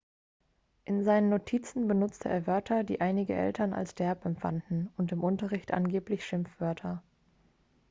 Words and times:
in 0.83 1.03
seinen 1.03 1.29
notizen 1.29 1.87
benutzte 1.87 2.27
er 2.27 2.47
wörter 2.47 2.83
die 2.83 3.01
einige 3.01 3.35
eltern 3.35 3.71
als 3.71 3.93
derb 3.93 4.25
empfanden 4.25 4.89
und 4.97 5.11
im 5.11 5.23
unterricht 5.23 5.75
angeblich 5.75 6.25
schimpfwörter 6.25 7.03